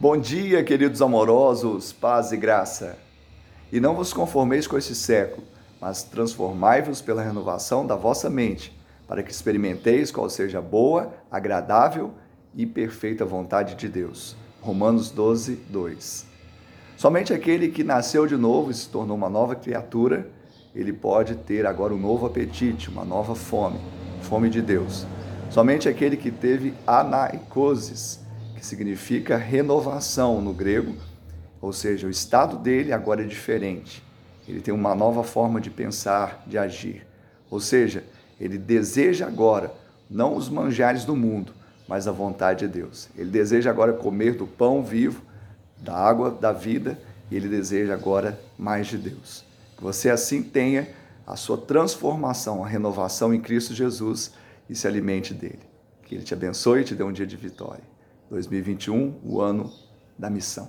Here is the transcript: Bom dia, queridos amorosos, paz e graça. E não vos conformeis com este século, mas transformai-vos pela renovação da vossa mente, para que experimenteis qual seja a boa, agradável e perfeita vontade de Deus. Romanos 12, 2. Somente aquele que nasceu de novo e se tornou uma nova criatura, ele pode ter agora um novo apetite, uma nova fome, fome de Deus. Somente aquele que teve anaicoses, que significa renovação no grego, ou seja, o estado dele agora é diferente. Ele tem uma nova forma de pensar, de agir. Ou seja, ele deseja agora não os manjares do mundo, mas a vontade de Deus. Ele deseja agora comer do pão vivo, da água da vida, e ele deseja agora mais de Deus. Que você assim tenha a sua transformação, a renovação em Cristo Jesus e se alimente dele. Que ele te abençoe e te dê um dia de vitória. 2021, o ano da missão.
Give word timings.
Bom 0.00 0.16
dia, 0.16 0.62
queridos 0.62 1.02
amorosos, 1.02 1.92
paz 1.92 2.30
e 2.30 2.36
graça. 2.36 2.96
E 3.72 3.80
não 3.80 3.96
vos 3.96 4.12
conformeis 4.12 4.64
com 4.64 4.78
este 4.78 4.94
século, 4.94 5.44
mas 5.80 6.04
transformai-vos 6.04 7.00
pela 7.00 7.20
renovação 7.20 7.84
da 7.84 7.96
vossa 7.96 8.30
mente, 8.30 8.72
para 9.08 9.24
que 9.24 9.32
experimenteis 9.32 10.12
qual 10.12 10.30
seja 10.30 10.58
a 10.58 10.62
boa, 10.62 11.12
agradável 11.28 12.12
e 12.54 12.64
perfeita 12.64 13.24
vontade 13.24 13.74
de 13.74 13.88
Deus. 13.88 14.36
Romanos 14.60 15.10
12, 15.10 15.56
2. 15.68 16.26
Somente 16.96 17.34
aquele 17.34 17.66
que 17.66 17.82
nasceu 17.82 18.24
de 18.24 18.36
novo 18.36 18.70
e 18.70 18.74
se 18.74 18.88
tornou 18.88 19.16
uma 19.16 19.28
nova 19.28 19.56
criatura, 19.56 20.30
ele 20.76 20.92
pode 20.92 21.34
ter 21.34 21.66
agora 21.66 21.92
um 21.92 21.98
novo 21.98 22.24
apetite, 22.24 22.88
uma 22.88 23.04
nova 23.04 23.34
fome, 23.34 23.80
fome 24.22 24.48
de 24.48 24.62
Deus. 24.62 25.04
Somente 25.50 25.88
aquele 25.88 26.16
que 26.16 26.30
teve 26.30 26.72
anaicoses, 26.86 28.27
que 28.58 28.66
significa 28.66 29.36
renovação 29.36 30.40
no 30.40 30.52
grego, 30.52 30.94
ou 31.60 31.72
seja, 31.72 32.06
o 32.06 32.10
estado 32.10 32.56
dele 32.56 32.92
agora 32.92 33.22
é 33.22 33.26
diferente. 33.26 34.02
Ele 34.46 34.60
tem 34.60 34.74
uma 34.74 34.94
nova 34.94 35.22
forma 35.22 35.60
de 35.60 35.70
pensar, 35.70 36.42
de 36.46 36.58
agir. 36.58 37.06
Ou 37.50 37.60
seja, 37.60 38.04
ele 38.40 38.58
deseja 38.58 39.26
agora 39.26 39.72
não 40.10 40.36
os 40.36 40.48
manjares 40.48 41.04
do 41.04 41.14
mundo, 41.14 41.52
mas 41.86 42.08
a 42.08 42.12
vontade 42.12 42.66
de 42.66 42.72
Deus. 42.72 43.08
Ele 43.16 43.30
deseja 43.30 43.70
agora 43.70 43.92
comer 43.92 44.34
do 44.34 44.46
pão 44.46 44.82
vivo, 44.82 45.22
da 45.76 45.96
água 45.96 46.30
da 46.30 46.52
vida, 46.52 46.98
e 47.30 47.36
ele 47.36 47.48
deseja 47.48 47.94
agora 47.94 48.38
mais 48.58 48.86
de 48.86 48.98
Deus. 48.98 49.44
Que 49.76 49.82
você 49.82 50.10
assim 50.10 50.42
tenha 50.42 50.88
a 51.26 51.36
sua 51.36 51.58
transformação, 51.58 52.64
a 52.64 52.68
renovação 52.68 53.32
em 53.32 53.40
Cristo 53.40 53.74
Jesus 53.74 54.32
e 54.68 54.74
se 54.74 54.86
alimente 54.86 55.32
dele. 55.34 55.60
Que 56.04 56.14
ele 56.14 56.24
te 56.24 56.34
abençoe 56.34 56.80
e 56.80 56.84
te 56.84 56.94
dê 56.94 57.04
um 57.04 57.12
dia 57.12 57.26
de 57.26 57.36
vitória. 57.36 57.97
2021, 58.30 59.20
o 59.24 59.40
ano 59.40 59.72
da 60.18 60.28
missão. 60.28 60.68